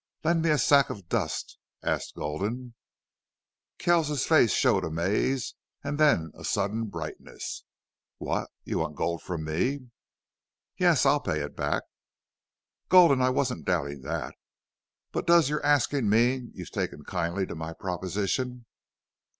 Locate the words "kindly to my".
17.03-17.71